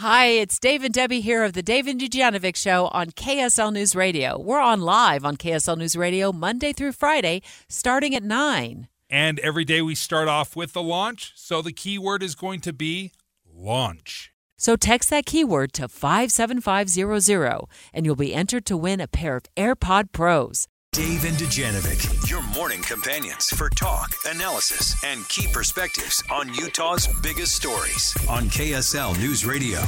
Hi, 0.00 0.26
it's 0.26 0.58
Dave 0.58 0.84
and 0.84 0.92
Debbie 0.92 1.22
here 1.22 1.42
of 1.42 1.54
the 1.54 1.62
Dave 1.62 1.86
and 1.86 1.98
Dujanovic 1.98 2.54
Show 2.54 2.88
on 2.88 3.12
KSL 3.12 3.72
News 3.72 3.96
Radio. 3.96 4.38
We're 4.38 4.60
on 4.60 4.82
live 4.82 5.24
on 5.24 5.38
KSL 5.38 5.78
News 5.78 5.96
Radio 5.96 6.32
Monday 6.32 6.74
through 6.74 6.92
Friday, 6.92 7.40
starting 7.70 8.14
at 8.14 8.22
9. 8.22 8.88
And 9.08 9.38
every 9.38 9.64
day 9.64 9.80
we 9.80 9.94
start 9.94 10.28
off 10.28 10.54
with 10.54 10.74
the 10.74 10.82
launch. 10.82 11.32
So 11.34 11.62
the 11.62 11.72
keyword 11.72 12.22
is 12.22 12.34
going 12.34 12.60
to 12.60 12.74
be 12.74 13.12
launch. 13.50 14.32
So 14.58 14.76
text 14.76 15.08
that 15.08 15.24
keyword 15.24 15.72
to 15.72 15.88
57500 15.88 17.64
and 17.94 18.04
you'll 18.04 18.16
be 18.16 18.34
entered 18.34 18.66
to 18.66 18.76
win 18.76 19.00
a 19.00 19.08
pair 19.08 19.36
of 19.36 19.44
AirPod 19.56 20.12
Pros. 20.12 20.68
Dave 20.96 21.26
and 21.26 21.36
Dujanovic, 21.36 22.26
your 22.26 22.40
morning 22.54 22.80
companions 22.80 23.50
for 23.50 23.68
talk, 23.68 24.14
analysis, 24.24 24.96
and 25.04 25.28
key 25.28 25.46
perspectives 25.52 26.24
on 26.30 26.48
Utah's 26.54 27.06
biggest 27.20 27.54
stories 27.54 28.16
on 28.30 28.44
KSL 28.44 29.14
News 29.18 29.44
Radio. 29.44 29.78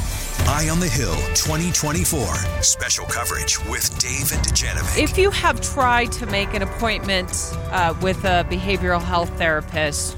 Eye 0.40 0.68
on 0.70 0.80
the 0.80 0.86
Hill 0.86 1.14
2024. 1.34 2.62
Special 2.62 3.06
coverage 3.06 3.58
with 3.70 3.88
Dave 3.98 4.30
and 4.32 4.44
Dujanovic. 4.44 5.02
If 5.02 5.16
you 5.16 5.30
have 5.30 5.62
tried 5.62 6.12
to 6.12 6.26
make 6.26 6.52
an 6.52 6.60
appointment 6.60 7.30
uh, 7.70 7.94
with 8.02 8.22
a 8.26 8.46
behavioral 8.50 9.00
health 9.00 9.30
therapist, 9.38 10.14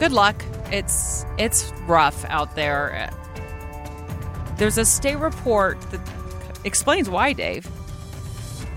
good 0.00 0.10
luck. 0.10 0.44
It's 0.72 1.24
it's 1.38 1.72
rough 1.86 2.24
out 2.24 2.56
there. 2.56 3.08
There's 4.56 4.78
a 4.78 4.84
state 4.84 5.18
report 5.18 5.80
that 5.92 6.00
explains 6.64 7.08
why, 7.08 7.34
Dave. 7.34 7.68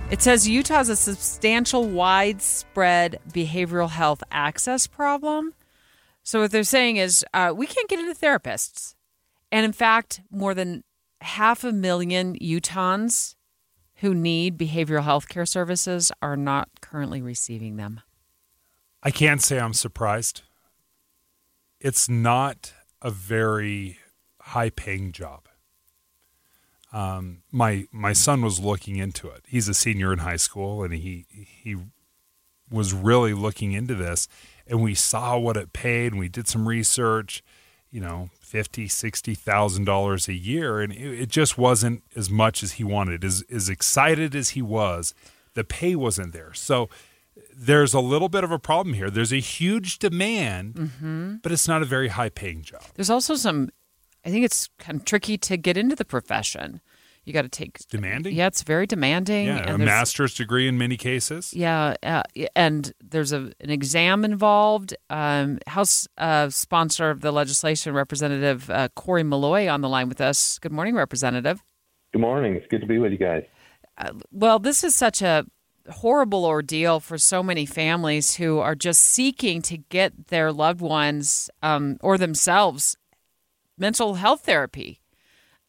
It 0.09 0.21
says 0.21 0.47
Utah 0.47 0.75
has 0.75 0.87
a 0.87 0.95
substantial 0.95 1.85
widespread 1.85 3.19
behavioral 3.33 3.89
health 3.89 4.23
access 4.31 4.87
problem. 4.87 5.53
So, 6.23 6.41
what 6.41 6.51
they're 6.51 6.63
saying 6.63 6.95
is 6.95 7.25
uh, 7.33 7.53
we 7.55 7.67
can't 7.67 7.89
get 7.89 7.99
into 7.99 8.15
therapists. 8.15 8.95
And 9.51 9.65
in 9.65 9.73
fact, 9.73 10.21
more 10.31 10.53
than 10.53 10.85
half 11.19 11.65
a 11.65 11.73
million 11.73 12.37
Utahns 12.39 13.35
who 13.95 14.13
need 14.13 14.57
behavioral 14.57 15.03
health 15.03 15.27
care 15.27 15.45
services 15.45 16.09
are 16.21 16.37
not 16.37 16.69
currently 16.79 17.21
receiving 17.21 17.75
them. 17.75 17.99
I 19.03 19.11
can't 19.11 19.41
say 19.41 19.59
I'm 19.59 19.73
surprised. 19.73 20.43
It's 21.81 22.07
not 22.07 22.73
a 23.01 23.11
very 23.11 23.97
high 24.39 24.69
paying 24.69 25.11
job 25.11 25.46
um, 26.93 27.43
my 27.51 27.85
my 27.91 28.13
son 28.13 28.41
was 28.41 28.59
looking 28.59 28.95
into 28.97 29.27
it. 29.29 29.43
He's 29.47 29.67
a 29.67 29.73
senior 29.73 30.13
in 30.13 30.19
high 30.19 30.37
school, 30.37 30.83
and 30.83 30.93
he 30.93 31.25
he 31.29 31.75
was 32.71 32.93
really 32.93 33.33
looking 33.33 33.73
into 33.73 33.95
this. 33.95 34.27
And 34.65 34.81
we 34.81 34.95
saw 34.95 35.37
what 35.37 35.57
it 35.57 35.73
paid, 35.73 36.11
and 36.11 36.19
we 36.19 36.29
did 36.29 36.47
some 36.47 36.67
research. 36.67 37.43
You 37.89 38.01
know, 38.01 38.29
fifty, 38.39 38.87
sixty 38.87 39.33
thousand 39.33 39.85
dollars 39.85 40.27
a 40.27 40.33
year, 40.33 40.81
and 40.81 40.91
it, 40.91 41.21
it, 41.21 41.29
just 41.29 41.57
wasn't 41.57 42.03
as 42.15 42.29
much 42.29 42.61
as 42.61 42.73
he 42.73 42.83
wanted. 42.83 43.23
As 43.23 43.43
as 43.49 43.69
excited 43.69 44.35
as 44.35 44.51
he 44.51 44.61
was, 44.61 45.13
the 45.53 45.63
pay 45.63 45.95
wasn't 45.95 46.33
there. 46.33 46.53
So 46.53 46.89
there's 47.55 47.93
a 47.93 47.99
little 47.99 48.29
bit 48.29 48.43
of 48.43 48.51
a 48.51 48.59
problem 48.59 48.93
here. 48.93 49.09
There's 49.09 49.31
a 49.31 49.39
huge 49.39 49.99
demand, 49.99 50.75
mm-hmm. 50.75 51.35
but 51.41 51.51
it's 51.51 51.67
not 51.67 51.81
a 51.81 51.85
very 51.85 52.09
high 52.09 52.29
paying 52.29 52.61
job. 52.61 52.83
There's 52.95 53.09
also 53.09 53.35
some 53.35 53.69
I 54.25 54.29
think 54.29 54.45
it's 54.45 54.69
kind 54.79 54.99
of 54.99 55.05
tricky 55.05 55.37
to 55.37 55.57
get 55.57 55.77
into 55.77 55.95
the 55.95 56.05
profession. 56.05 56.81
You 57.27 57.33
got 57.33 57.41
to 57.41 57.49
take 57.49 57.75
it's 57.75 57.85
demanding. 57.85 58.33
Yeah, 58.33 58.47
it's 58.47 58.63
very 58.63 58.87
demanding. 58.87 59.47
Yeah, 59.47 59.73
a 59.73 59.77
master's 59.77 60.33
degree 60.33 60.65
in 60.65 60.77
many 60.77 60.95
cases. 60.95 61.53
Yeah, 61.53 61.95
uh, 62.01 62.23
and 62.55 62.93
there's 63.03 63.33
a, 63.33 63.51
an 63.59 63.69
exam 63.69 64.23
involved. 64.23 64.95
Um, 65.09 65.59
House 65.67 66.07
uh, 66.17 66.49
sponsor 66.49 67.09
of 67.09 67.19
the 67.19 67.33
legislation, 67.33 67.93
Representative 67.93 68.69
uh, 68.69 68.87
Cory 68.95 69.23
Maloy, 69.23 69.69
on 69.69 69.81
the 69.81 69.89
line 69.89 70.07
with 70.07 70.21
us. 70.21 70.57
Good 70.59 70.71
morning, 70.71 70.95
Representative. 70.95 71.61
Good 72.13 72.21
morning. 72.21 72.55
It's 72.55 72.67
good 72.67 72.79
to 72.79 72.87
be 72.87 72.97
with 72.97 73.11
you 73.11 73.17
guys. 73.17 73.43
Uh, 73.97 74.11
well, 74.31 74.57
this 74.57 74.85
is 74.85 74.95
such 74.95 75.21
a 75.21 75.45
horrible 75.89 76.45
ordeal 76.45 77.01
for 77.01 77.17
so 77.17 77.43
many 77.43 77.65
families 77.65 78.35
who 78.35 78.59
are 78.59 78.75
just 78.75 79.03
seeking 79.03 79.61
to 79.63 79.77
get 79.77 80.27
their 80.27 80.53
loved 80.53 80.79
ones 80.79 81.49
um, 81.61 81.97
or 82.01 82.17
themselves 82.17 82.95
mental 83.77 84.15
health 84.15 84.41
therapy. 84.41 84.99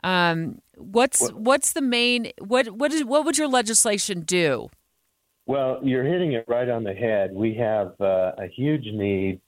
Um, 0.05 0.61
what's 0.77 1.21
what, 1.21 1.35
what's 1.35 1.73
the 1.73 1.81
main 1.81 2.33
what 2.39 2.69
what 2.71 2.93
is 2.93 3.05
what 3.05 3.25
would 3.25 3.37
your 3.37 3.49
legislation 3.49 4.21
do? 4.21 4.71
Well, 5.47 5.81
you're 5.83 6.05
hitting 6.05 6.33
it 6.33 6.45
right 6.47 6.69
on 6.69 6.85
the 6.85 6.93
head. 6.93 7.31
We 7.33 7.55
have 7.55 7.99
uh, 8.01 8.33
a 8.39 8.49
huge 8.55 8.85
need, 8.85 9.41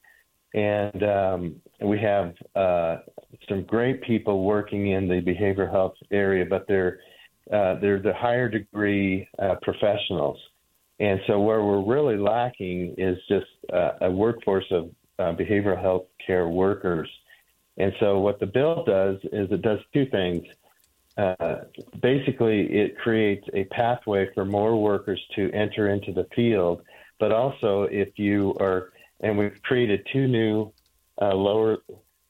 and 0.55 1.03
um, 1.03 1.57
we 1.83 1.99
have 2.01 2.35
uh, 2.57 2.99
some 3.49 3.65
great 3.65 4.03
people 4.03 4.45
working 4.45 4.93
in 4.93 5.09
the 5.09 5.21
behavioral 5.21 5.71
health 5.71 5.95
area, 6.11 6.45
but 6.49 6.67
they're 6.67 7.01
uh, 7.53 7.79
they're 7.81 8.01
the 8.01 8.15
higher 8.15 8.49
degree 8.49 9.29
uh, 9.39 9.57
professionals. 9.63 10.39
And 11.01 11.21
so, 11.27 11.41
where 11.41 11.63
we're 11.63 11.85
really 11.85 12.17
lacking 12.17 12.95
is 12.99 13.17
just 13.29 13.47
uh, 13.73 13.93
a 14.03 14.11
workforce 14.11 14.67
of 14.71 14.91
uh, 15.19 15.35
behavioral 15.37 15.81
health 15.81 16.07
care 16.27 16.49
workers 16.49 17.09
and 17.81 17.93
so 18.01 18.19
what 18.19 18.39
the 18.41 18.47
bill 18.47 18.85
does 18.85 19.17
is 19.33 19.51
it 19.51 19.63
does 19.63 19.81
two 19.93 20.07
things. 20.07 20.45
Uh, 21.17 21.57
basically, 22.01 22.63
it 22.73 22.99
creates 22.99 23.47
a 23.53 23.65
pathway 23.65 24.29
for 24.35 24.45
more 24.45 24.81
workers 24.81 25.21
to 25.35 25.51
enter 25.53 25.91
into 25.91 26.13
the 26.13 26.27
field. 26.35 26.83
But 27.19 27.33
also, 27.33 27.83
if 27.85 28.19
you 28.19 28.55
are, 28.61 28.93
and 29.21 29.37
we've 29.37 29.61
created 29.63 30.07
two 30.13 30.27
new 30.27 30.73
uh, 31.21 31.35
lower, 31.35 31.79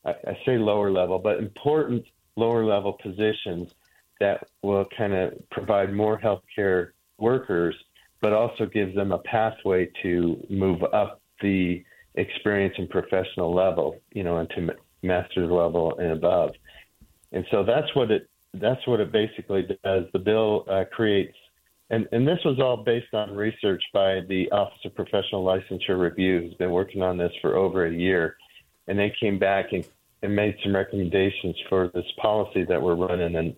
I, 0.05 0.11
I 0.11 0.39
say 0.45 0.59
lower 0.59 0.91
level, 0.91 1.19
but 1.19 1.39
important 1.39 2.05
lower 2.37 2.65
level 2.65 2.95
positions 2.95 3.75
that 4.19 4.49
will 4.63 4.87
kind 4.97 5.13
of 5.13 5.35
provide 5.51 5.93
more 5.93 6.19
healthcare 6.19 6.91
workers, 7.19 7.75
but 8.21 8.33
also 8.33 8.67
gives 8.67 8.95
them 8.95 9.13
a 9.13 9.19
pathway 9.19 9.91
to 10.03 10.45
move 10.51 10.83
up 10.93 11.21
the 11.41 11.85
experience 12.15 12.75
and 12.79 12.89
professional 12.91 13.55
level, 13.55 14.01
you 14.13 14.23
know, 14.23 14.39
into 14.39 14.75
master's 15.03 15.51
level 15.51 15.97
and 15.99 16.13
above. 16.13 16.51
And 17.33 17.45
so 17.51 17.65
that's 17.65 17.95
what 17.95 18.11
it 18.11 18.29
that's 18.55 18.85
what 18.87 19.01
it 19.01 19.13
basically 19.13 19.63
does. 19.85 20.05
The 20.13 20.19
bill 20.19 20.65
uh, 20.69 20.85
creates, 20.91 21.37
and, 21.91 22.09
and 22.13 22.27
this 22.27 22.39
was 22.45 22.59
all 22.59 22.79
based 22.79 23.15
on 23.15 23.35
research 23.35 23.83
by 23.93 24.21
the 24.29 24.51
Office 24.51 24.81
of 24.85 24.95
Professional 24.95 25.45
Licensure 25.45 26.01
Review, 26.01 26.41
who's 26.41 26.55
been 26.55 26.73
working 26.73 27.03
on 27.03 27.17
this 27.17 27.33
for 27.41 27.57
over 27.57 27.87
a 27.87 27.93
year, 27.93 28.37
and 28.89 28.99
they 28.99 29.13
came 29.21 29.39
back 29.39 29.67
and, 29.73 29.87
and 30.23 30.35
made 30.35 30.57
some 30.63 30.75
recommendations 30.75 31.57
for 31.69 31.91
this 31.95 32.05
policy 32.21 32.65
that 32.65 32.81
we're 32.81 32.97
running, 32.97 33.37
and 33.37 33.55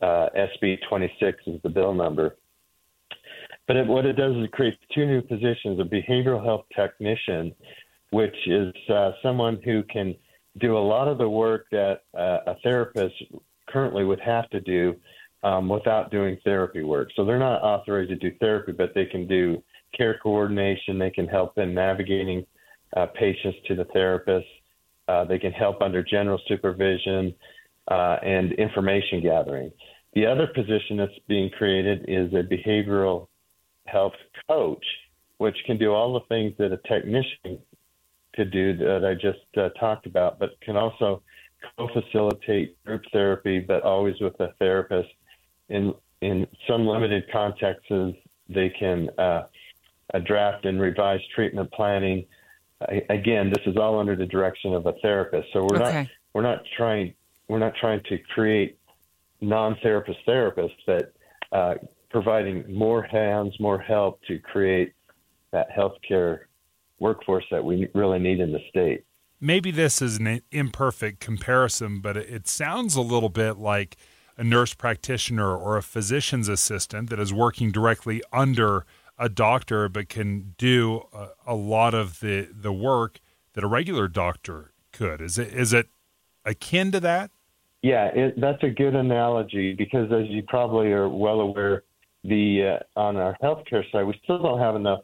uh, 0.00 0.28
SB 0.36 0.78
26 0.88 1.38
is 1.46 1.62
the 1.62 1.68
bill 1.68 1.94
number. 1.94 2.36
But 3.68 3.76
it, 3.76 3.86
what 3.86 4.06
it 4.06 4.14
does 4.14 4.34
is 4.36 4.44
it 4.44 4.52
creates 4.52 4.78
two 4.92 5.06
new 5.06 5.22
positions: 5.22 5.78
a 5.78 5.84
behavioral 5.84 6.44
health 6.44 6.64
technician, 6.74 7.54
which 8.10 8.34
is 8.46 8.74
uh, 8.92 9.12
someone 9.22 9.60
who 9.64 9.84
can 9.84 10.16
do 10.58 10.76
a 10.76 10.78
lot 10.78 11.08
of 11.08 11.18
the 11.18 11.28
work 11.28 11.66
that 11.72 12.02
uh, 12.16 12.38
a 12.46 12.54
therapist 12.62 13.14
currently 13.68 14.04
would 14.04 14.20
have 14.20 14.48
to 14.50 14.60
do 14.60 14.94
um, 15.42 15.68
without 15.68 16.10
doing 16.10 16.38
therapy 16.44 16.82
work. 16.82 17.08
So 17.16 17.24
they're 17.24 17.38
not 17.38 17.62
authorized 17.62 18.10
to 18.10 18.16
do 18.16 18.30
therapy, 18.38 18.72
but 18.72 18.92
they 18.94 19.06
can 19.06 19.26
do 19.26 19.62
care 19.96 20.18
coordination. 20.22 20.98
They 20.98 21.10
can 21.10 21.26
help 21.26 21.58
in 21.58 21.74
navigating 21.74 22.46
uh, 22.96 23.06
patients 23.06 23.58
to 23.68 23.74
the 23.74 23.84
therapist. 23.86 24.46
Uh, 25.08 25.24
they 25.24 25.38
can 25.38 25.52
help 25.52 25.82
under 25.82 26.02
general 26.02 26.40
supervision 26.46 27.34
uh, 27.90 28.18
and 28.22 28.52
information 28.52 29.20
gathering. 29.22 29.72
The 30.14 30.26
other 30.26 30.46
position 30.46 30.98
that's 30.98 31.12
being 31.26 31.50
created 31.50 32.04
is 32.06 32.32
a 32.34 32.42
behavioral 32.42 33.28
health 33.86 34.12
coach, 34.48 34.84
which 35.38 35.56
can 35.66 35.78
do 35.78 35.92
all 35.92 36.12
the 36.12 36.26
things 36.28 36.52
that 36.58 36.72
a 36.72 36.76
technician 36.88 37.58
could 38.34 38.50
do 38.50 38.76
that 38.76 39.04
I 39.04 39.14
just 39.14 39.46
uh, 39.56 39.68
talked 39.78 40.06
about, 40.06 40.38
but 40.38 40.60
can 40.60 40.76
also 40.76 41.22
co-facilitate 41.76 42.82
group 42.84 43.02
therapy, 43.12 43.60
but 43.60 43.82
always 43.82 44.20
with 44.20 44.38
a 44.40 44.52
therapist. 44.58 45.08
In 45.68 45.94
in 46.20 46.46
some 46.68 46.86
limited 46.86 47.24
contexts, 47.32 47.90
they 48.48 48.70
can 48.70 49.08
uh, 49.18 49.42
draft 50.24 50.64
and 50.64 50.80
revise 50.80 51.20
treatment 51.34 51.70
planning. 51.72 52.24
I, 52.80 53.02
again, 53.10 53.50
this 53.50 53.64
is 53.66 53.76
all 53.76 53.98
under 53.98 54.16
the 54.16 54.26
direction 54.26 54.74
of 54.74 54.86
a 54.86 54.92
therapist. 55.02 55.48
So 55.52 55.66
we're 55.68 55.82
okay. 55.82 56.02
not 56.02 56.06
we're 56.34 56.42
not 56.42 56.62
trying 56.76 57.14
we're 57.48 57.58
not 57.58 57.74
trying 57.80 58.02
to 58.08 58.18
create 58.18 58.78
non-therapist 59.40 60.18
therapists, 60.26 60.70
but 60.86 61.12
uh, 61.50 61.74
providing 62.10 62.64
more 62.72 63.02
hands, 63.02 63.54
more 63.58 63.78
help 63.78 64.20
to 64.28 64.38
create 64.38 64.92
that 65.50 65.68
healthcare 65.70 66.40
workforce 67.02 67.44
that 67.50 67.62
we 67.64 67.88
really 67.94 68.18
need 68.18 68.40
in 68.40 68.52
the 68.52 68.60
state. 68.70 69.04
Maybe 69.40 69.70
this 69.72 70.00
is 70.00 70.18
an 70.18 70.40
imperfect 70.52 71.20
comparison, 71.20 72.00
but 72.00 72.16
it 72.16 72.46
sounds 72.46 72.94
a 72.94 73.02
little 73.02 73.28
bit 73.28 73.58
like 73.58 73.96
a 74.38 74.44
nurse 74.44 74.72
practitioner 74.72 75.54
or 75.56 75.76
a 75.76 75.82
physician's 75.82 76.48
assistant 76.48 77.10
that 77.10 77.18
is 77.18 77.34
working 77.34 77.72
directly 77.72 78.22
under 78.32 78.86
a 79.18 79.28
doctor 79.28 79.88
but 79.88 80.08
can 80.08 80.54
do 80.56 81.02
a, 81.12 81.28
a 81.46 81.54
lot 81.54 81.92
of 81.92 82.20
the, 82.20 82.48
the 82.50 82.72
work 82.72 83.20
that 83.54 83.62
a 83.62 83.66
regular 83.66 84.08
doctor 84.08 84.72
could. 84.92 85.20
Is 85.20 85.38
it 85.38 85.52
is 85.52 85.72
it 85.72 85.88
akin 86.44 86.92
to 86.92 87.00
that? 87.00 87.30
Yeah, 87.82 88.06
it, 88.06 88.40
that's 88.40 88.62
a 88.62 88.70
good 88.70 88.94
analogy 88.94 89.74
because, 89.74 90.10
as 90.12 90.28
you 90.28 90.42
probably 90.44 90.92
are 90.92 91.08
well 91.08 91.40
aware, 91.40 91.82
the 92.22 92.78
uh, 92.96 93.00
on 93.00 93.16
our 93.16 93.36
healthcare 93.42 93.82
side, 93.90 94.04
we 94.04 94.18
still 94.22 94.40
don't 94.40 94.60
have 94.60 94.76
enough 94.76 95.00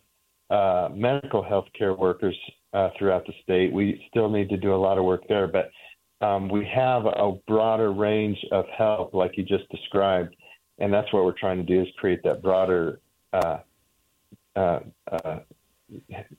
uh, 0.50 0.88
medical 0.94 1.42
healthcare 1.42 1.96
workers 1.96 2.36
uh, 2.72 2.88
throughout 2.98 3.26
the 3.26 3.32
state. 3.42 3.72
We 3.72 4.02
still 4.08 4.28
need 4.28 4.48
to 4.50 4.56
do 4.56 4.74
a 4.74 4.76
lot 4.76 4.98
of 4.98 5.04
work 5.04 5.22
there, 5.28 5.46
but 5.46 5.70
um, 6.20 6.48
we 6.48 6.66
have 6.74 7.06
a 7.06 7.32
broader 7.46 7.92
range 7.92 8.38
of 8.50 8.64
help, 8.76 9.14
like 9.14 9.36
you 9.36 9.44
just 9.44 9.68
described, 9.70 10.34
and 10.78 10.92
that's 10.92 11.12
what 11.12 11.24
we're 11.24 11.38
trying 11.38 11.58
to 11.58 11.62
do 11.62 11.82
is 11.82 11.88
create 11.98 12.22
that 12.24 12.42
broader 12.42 13.00
uh, 13.32 13.58
uh, 14.56 14.80
uh, 15.24 15.38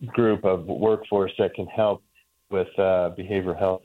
group 0.07 0.43
of 0.43 0.65
workforce 0.65 1.31
that 1.39 1.53
can 1.53 1.65
help 1.67 2.03
with 2.49 2.67
uh, 2.77 3.11
behavioral 3.17 3.57
health 3.57 3.81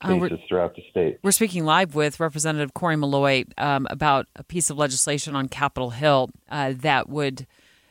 uh, 0.00 0.18
throughout 0.48 0.74
the 0.74 0.82
state. 0.90 1.18
We're 1.22 1.30
speaking 1.30 1.64
live 1.64 1.94
with 1.94 2.20
Representative 2.20 2.74
Cory 2.74 2.96
Maloy 2.96 3.44
um, 3.58 3.86
about 3.90 4.26
a 4.36 4.44
piece 4.44 4.70
of 4.70 4.78
legislation 4.78 5.34
on 5.34 5.48
Capitol 5.48 5.90
Hill 5.90 6.30
uh, 6.50 6.72
that 6.76 7.08
would 7.08 7.46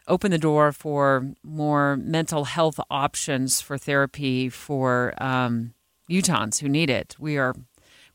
open 0.08 0.32
the 0.32 0.38
door 0.38 0.72
for 0.72 1.34
more 1.44 1.98
mental 1.98 2.46
health 2.46 2.80
options 2.90 3.62
for 3.62 3.78
therapy 3.78 4.50
for 4.50 5.14
um, 5.18 5.74
Utahns 6.10 6.60
who 6.60 6.70
need 6.70 6.90
it. 6.90 7.16
We 7.20 7.38
are 7.38 7.54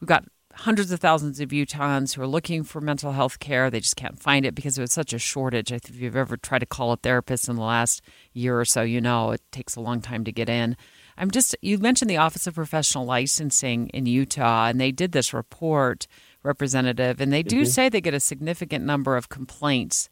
we've 0.00 0.08
got 0.08 0.24
hundreds 0.54 0.92
of 0.92 1.00
thousands 1.00 1.40
of 1.40 1.50
Utahns 1.50 2.14
who 2.14 2.22
are 2.22 2.26
looking 2.26 2.62
for 2.62 2.80
mental 2.80 3.12
health 3.12 3.38
care. 3.38 3.70
They 3.70 3.80
just 3.80 3.96
can't 3.96 4.18
find 4.18 4.44
it 4.44 4.54
because 4.54 4.76
there's 4.76 4.92
such 4.92 5.12
a 5.12 5.18
shortage. 5.18 5.72
If 5.72 5.94
you've 5.94 6.16
ever 6.16 6.36
tried 6.36 6.60
to 6.60 6.66
call 6.66 6.92
a 6.92 6.96
therapist 6.96 7.48
in 7.48 7.56
the 7.56 7.62
last 7.62 8.02
year 8.32 8.58
or 8.58 8.64
so, 8.64 8.82
you 8.82 9.00
know 9.00 9.30
it 9.30 9.42
takes 9.50 9.76
a 9.76 9.80
long 9.80 10.00
time 10.00 10.24
to 10.24 10.32
get 10.32 10.48
in. 10.48 10.76
I'm 11.16 11.30
just 11.30 11.54
you 11.60 11.78
mentioned 11.78 12.10
the 12.10 12.16
Office 12.16 12.46
of 12.46 12.54
Professional 12.54 13.04
Licensing 13.04 13.88
in 13.88 14.06
Utah, 14.06 14.66
and 14.66 14.80
they 14.80 14.92
did 14.92 15.12
this 15.12 15.34
report, 15.34 16.06
representative, 16.42 17.20
and 17.20 17.32
they 17.32 17.42
do 17.42 17.62
mm-hmm. 17.62 17.66
say 17.66 17.88
they 17.88 18.00
get 18.00 18.14
a 18.14 18.20
significant 18.20 18.84
number 18.84 19.16
of 19.16 19.28
complaints 19.28 20.08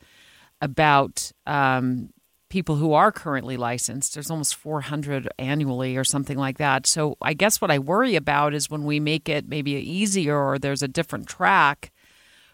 about 0.60 1.32
um, 1.46 2.10
people 2.50 2.76
who 2.76 2.92
are 2.92 3.12
currently 3.12 3.56
licensed. 3.56 4.14
There's 4.14 4.30
almost 4.30 4.56
400 4.56 5.28
annually 5.38 5.96
or 5.96 6.04
something 6.04 6.36
like 6.36 6.58
that. 6.58 6.86
So 6.86 7.16
I 7.22 7.32
guess 7.32 7.60
what 7.60 7.70
I 7.70 7.78
worry 7.78 8.16
about 8.16 8.52
is 8.52 8.68
when 8.68 8.84
we 8.84 9.00
make 9.00 9.28
it 9.28 9.48
maybe 9.48 9.72
easier 9.72 10.36
or 10.36 10.58
there's 10.58 10.82
a 10.82 10.88
different 10.88 11.28
track 11.28 11.92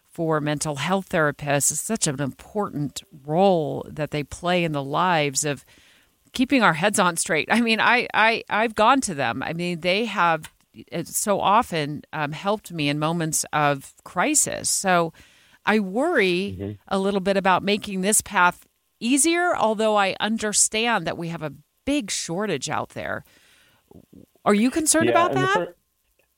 for 0.04 0.40
mental 0.40 0.76
health 0.76 1.08
therapists. 1.08 1.70
It's 1.70 1.80
such 1.80 2.06
an 2.06 2.20
important 2.20 3.02
role 3.24 3.86
that 3.90 4.12
they 4.12 4.22
play 4.22 4.64
in 4.64 4.72
the 4.72 4.82
lives 4.82 5.44
of 5.44 5.64
keeping 6.32 6.62
our 6.62 6.74
heads 6.74 6.98
on 6.98 7.16
straight. 7.16 7.48
I 7.50 7.60
mean, 7.60 7.80
I, 7.80 8.06
I 8.12 8.44
I've 8.48 8.74
gone 8.74 9.00
to 9.02 9.14
them. 9.14 9.42
I 9.42 9.54
mean, 9.54 9.80
they 9.80 10.04
have 10.04 10.52
so 11.04 11.40
often 11.40 12.02
um, 12.12 12.32
helped 12.32 12.70
me 12.70 12.88
in 12.90 12.98
moments 12.98 13.44
of 13.52 13.94
crisis. 14.04 14.68
So 14.68 15.12
I 15.66 15.80
worry 15.80 16.56
mm-hmm. 16.58 16.72
a 16.88 16.98
little 16.98 17.20
bit 17.20 17.36
about 17.36 17.62
making 17.62 18.00
this 18.00 18.22
path 18.22 18.66
easier, 19.00 19.54
although 19.54 19.96
I 19.96 20.16
understand 20.20 21.06
that 21.06 21.18
we 21.18 21.28
have 21.28 21.42
a 21.42 21.52
big 21.84 22.10
shortage 22.10 22.70
out 22.70 22.90
there. 22.90 23.24
Are 24.44 24.54
you 24.54 24.70
concerned 24.70 25.06
yeah, 25.06 25.12
about 25.12 25.34
that? 25.34 25.74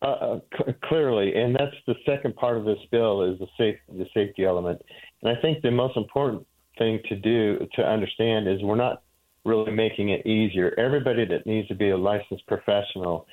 uh, 0.03 0.05
uh 0.07 0.41
c- 0.57 0.73
clearly, 0.85 1.35
and 1.35 1.55
that's 1.55 1.77
the 1.87 1.95
second 2.07 2.37
part 2.37 2.57
of 2.57 2.65
this 2.65 2.79
bill 2.91 3.23
is 3.23 3.39
the 3.39 3.47
safe 3.59 3.77
the 3.89 4.07
safety 4.15 4.45
element. 4.45 4.81
And 5.23 5.37
I 5.37 5.41
think 5.41 5.63
the 5.63 5.71
most 5.71 5.97
important 5.97 6.47
thing 6.79 7.01
to 7.09 7.17
do 7.17 7.67
to 7.75 7.83
understand 7.83 8.49
is 8.49 8.63
we're 8.63 8.77
not 8.77 9.03
really 9.45 9.73
making 9.73 10.11
it 10.11 10.27
easier. 10.27 10.75
Everybody 10.79 11.25
that 11.27 11.47
needs 11.47 11.69
to 11.69 11.75
be 11.75 11.91
a 11.91 11.97
licensed 11.97 12.47
professional 12.47 13.27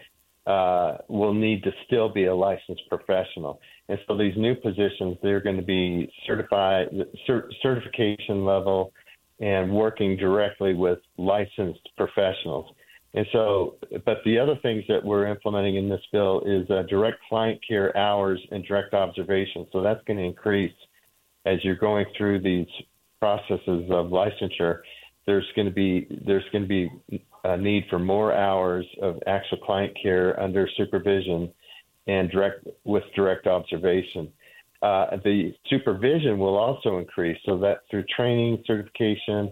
uh, 0.46 0.98
will 1.08 1.34
need 1.34 1.64
to 1.64 1.72
still 1.86 2.10
be 2.10 2.26
a 2.26 2.36
licensed 2.36 2.84
professional. 2.90 3.60
And 3.90 3.98
so 4.08 4.18
these 4.18 4.36
new 4.38 4.56
positions, 4.56 5.18
they're 5.22 5.42
going 5.42 5.58
to 5.58 5.64
be 5.64 6.12
certified, 6.28 6.88
cert- 7.28 7.50
certification 7.62 8.46
level, 8.46 8.94
and 9.40 9.72
working 9.72 10.16
directly 10.18 10.74
with 10.74 11.00
licensed 11.18 11.90
professionals. 11.98 12.74
And 13.14 13.26
so, 13.32 13.76
but 14.06 14.18
the 14.26 14.38
other 14.38 14.56
things 14.62 14.84
that 14.88 15.04
we're 15.04 15.28
implementing 15.28 15.78
in 15.78 15.90
this 15.90 16.02
bill 16.12 16.42
is 16.46 16.70
uh, 16.70 16.84
direct 16.90 17.18
client 17.30 17.60
care 17.68 17.96
hours 17.96 18.40
and 18.52 18.66
direct 18.66 18.94
observation. 18.94 19.66
So 19.72 19.82
that's 19.82 20.04
going 20.06 20.18
to 20.18 20.24
increase 20.24 20.74
as 21.46 21.64
you're 21.64 21.76
going 21.76 22.06
through 22.18 22.42
these 22.42 22.68
processes 23.20 23.90
of 23.90 24.08
licensure 24.08 24.82
there's 25.26 25.46
going 25.56 25.68
to 25.68 25.74
be 25.74 26.08
there's 26.26 26.44
going 26.52 26.64
to 26.64 26.68
be 26.68 26.90
a 27.46 27.58
need 27.58 27.86
for 27.90 28.00
more 28.00 28.34
hours 28.34 28.86
of 29.02 29.20
actual 29.28 29.60
client 29.60 29.96
care 30.02 30.40
under 30.40 30.68
supervision 30.76 31.52
and 32.08 32.30
direct 32.32 32.68
with 32.84 33.04
direct 33.16 33.46
observation. 33.46 34.32
Uh, 34.82 35.18
the 35.24 35.54
supervision 35.68 36.38
will 36.40 36.58
also 36.58 36.98
increase, 36.98 37.38
so 37.46 37.58
that 37.58 37.82
through 37.90 38.04
training, 38.16 38.64
certification, 38.66 39.52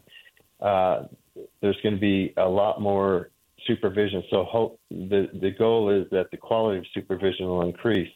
uh, 0.62 1.04
there's 1.62 1.78
going 1.84 1.96
to 1.96 2.02
be 2.02 2.34
a 2.38 2.48
lot 2.48 2.82
more 2.82 3.30
supervision. 3.68 4.24
So 4.30 4.44
hope, 4.44 4.80
the 4.90 5.30
the 5.42 5.52
goal 5.52 5.90
is 5.90 6.10
that 6.12 6.32
the 6.32 6.38
quality 6.38 6.80
of 6.80 6.86
supervision 6.94 7.46
will 7.48 7.62
increase. 7.62 8.12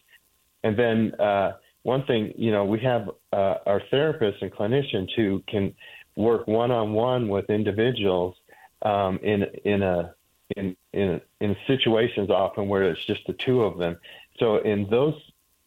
And 0.63 0.77
then 0.77 1.13
uh, 1.19 1.53
one 1.83 2.03
thing, 2.05 2.33
you 2.35 2.51
know, 2.51 2.65
we 2.65 2.79
have 2.79 3.09
uh, 3.31 3.55
our 3.65 3.81
therapists 3.91 4.41
and 4.41 4.51
clinicians 4.51 5.07
who 5.15 5.41
can 5.47 5.73
work 6.15 6.47
one 6.47 6.71
on 6.71 6.93
one 6.93 7.29
with 7.29 7.49
individuals 7.49 8.35
um, 8.81 9.19
in 9.23 9.43
in 9.65 9.81
a 9.83 10.13
in 10.55 10.75
in 10.93 11.21
in 11.41 11.55
situations 11.67 12.29
often 12.29 12.67
where 12.67 12.83
it's 12.83 13.05
just 13.05 13.21
the 13.27 13.33
two 13.45 13.63
of 13.63 13.77
them. 13.77 13.97
So 14.39 14.57
in 14.57 14.87
those 14.89 15.15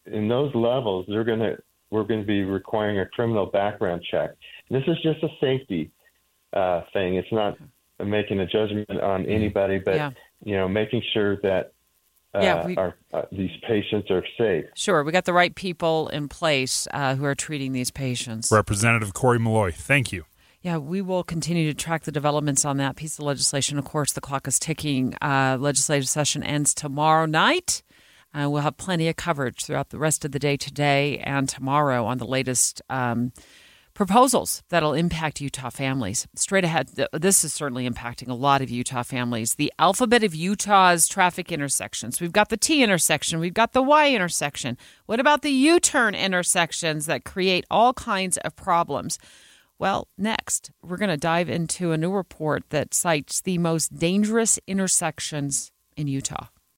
in 0.07 0.29
those 0.29 0.55
levels, 0.55 1.07
they're 1.09 1.25
gonna 1.25 1.57
we're 1.91 2.05
going 2.05 2.21
to 2.21 2.27
be 2.27 2.43
requiring 2.43 3.01
a 3.01 3.07
criminal 3.07 3.47
background 3.47 4.05
check. 4.09 4.31
And 4.69 4.81
this 4.81 4.89
is 4.89 4.97
just 5.03 5.23
a 5.23 5.29
safety 5.41 5.91
uh, 6.53 6.83
thing. 6.93 7.17
It's 7.17 7.33
not 7.33 7.59
making 8.05 8.41
a 8.41 8.47
judgment 8.47 8.89
on 8.91 9.23
mm-hmm. 9.23 9.31
anybody, 9.31 9.79
but 9.79 9.97
yeah. 9.97 10.11
you 10.45 10.57
know, 10.57 10.69
making 10.69 11.03
sure 11.13 11.37
that 11.43 11.73
uh, 12.33 12.41
yeah, 12.41 12.67
we, 12.67 12.77
our, 12.77 12.95
uh, 13.13 13.23
these 13.33 13.51
patients 13.67 14.09
are 14.11 14.25
safe. 14.39 14.65
Sure, 14.75 15.03
we 15.03 15.11
got 15.11 15.25
the 15.25 15.33
right 15.33 15.55
people 15.55 16.09
in 16.09 16.29
place 16.29 16.87
uh, 16.93 17.17
who 17.17 17.25
are 17.25 17.35
treating 17.35 17.73
these 17.73 17.91
patients. 17.91 18.53
Representative 18.53 19.13
Cory 19.13 19.41
Maloy, 19.41 19.75
thank 19.75 20.13
you. 20.13 20.25
Yeah, 20.63 20.77
we 20.77 21.01
will 21.01 21.25
continue 21.25 21.73
to 21.73 21.75
track 21.75 22.05
the 22.05 22.13
developments 22.13 22.67
on 22.67 22.77
that 22.77 22.95
piece 22.95 23.19
of 23.19 23.25
legislation. 23.25 23.79
Of 23.79 23.87
course, 23.87 24.13
the 24.13 24.21
clock 24.21 24.47
is 24.47 24.59
ticking. 24.59 25.15
Uh, 25.23 25.57
legislative 25.59 26.07
session 26.07 26.43
ends 26.43 26.75
tomorrow 26.75 27.25
night. 27.25 27.83
Uh, 28.35 28.49
we'll 28.51 28.61
have 28.61 28.77
plenty 28.77 29.09
of 29.09 29.17
coverage 29.17 29.65
throughout 29.65 29.89
the 29.89 29.99
rest 29.99 30.23
of 30.25 30.33
the 30.33 30.39
day 30.39 30.59
today 30.59 31.19
and 31.21 31.49
tomorrow 31.49 32.05
on 32.05 32.19
the 32.19 32.27
latest 32.27 32.83
um, 32.91 33.33
proposals 33.95 34.63
that'll 34.69 34.93
impact 34.93 35.41
Utah 35.41 35.71
families. 35.71 36.29
Straight 36.35 36.65
ahead, 36.65 36.95
th- 36.95 37.09
this 37.13 37.43
is 37.43 37.55
certainly 37.55 37.89
impacting 37.89 38.29
a 38.29 38.35
lot 38.35 38.61
of 38.61 38.69
Utah 38.69 39.03
families. 39.03 39.55
The 39.55 39.73
alphabet 39.79 40.23
of 40.23 40.35
Utah's 40.35 41.09
traffic 41.09 41.51
intersections. 41.51 42.21
We've 42.21 42.33
got 42.33 42.51
the 42.51 42.59
T 42.59 42.83
intersection, 42.83 43.41
we've 43.41 43.55
got 43.55 43.73
the 43.73 43.83
Y 43.83 44.11
intersection. 44.15 44.77
What 45.07 45.21
about 45.21 45.41
the 45.41 45.51
U 45.53 45.81
turn 45.81 46.15
intersections 46.15 47.07
that 47.07 47.25
create 47.25 47.65
all 47.71 47.95
kinds 47.95 48.37
of 48.37 48.55
problems? 48.57 49.19
Well, 49.81 50.09
next, 50.19 50.73
we're 50.83 50.99
going 50.99 51.09
to 51.09 51.17
dive 51.17 51.49
into 51.49 51.93
a 51.93 51.97
new 51.97 52.13
report 52.13 52.65
that 52.69 52.93
cites 52.93 53.41
the 53.41 53.57
most 53.57 53.97
dangerous 53.99 54.59
intersections 54.67 55.73
in 55.97 56.07
Utah. 56.07 56.49